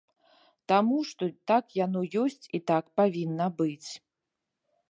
[0.71, 3.89] Таму, што так яно ёсць і так павінна быць.